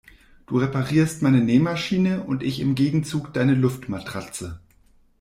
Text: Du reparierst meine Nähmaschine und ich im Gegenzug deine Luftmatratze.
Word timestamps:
Du 0.47 0.57
reparierst 0.57 1.21
meine 1.21 1.41
Nähmaschine 1.41 2.23
und 2.23 2.41
ich 2.41 2.59
im 2.59 2.73
Gegenzug 2.73 3.33
deine 3.35 3.53
Luftmatratze. 3.53 4.59